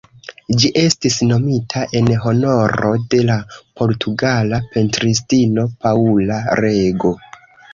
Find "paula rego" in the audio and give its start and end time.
5.85-7.15